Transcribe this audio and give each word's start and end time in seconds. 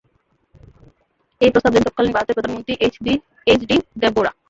ওই 1.41 1.49
প্রস্তাব 1.53 1.71
দেন 1.73 1.83
তৎকালীন 1.87 2.13
ভারতের 2.15 2.35
প্রধানমন্ত্রী 2.37 2.73
এইচ 3.47 3.61
ডি 3.61 3.75
দেবগৌড়া। 4.01 4.31